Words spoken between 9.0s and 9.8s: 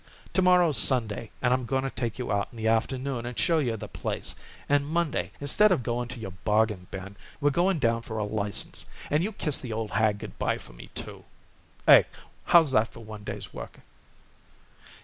and you kiss the